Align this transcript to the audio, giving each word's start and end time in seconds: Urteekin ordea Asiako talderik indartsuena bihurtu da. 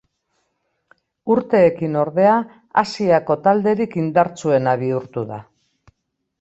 Urteekin 1.33 1.99
ordea 2.05 2.33
Asiako 2.83 3.37
talderik 3.45 3.97
indartsuena 4.07 4.77
bihurtu 4.85 5.29
da. 5.33 5.43